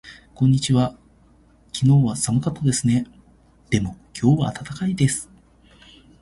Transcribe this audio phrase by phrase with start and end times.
[0.33, 0.95] こんにちは。
[1.73, 3.05] 昨日は寒かったですね。
[3.69, 5.29] でも今日は暖かいです。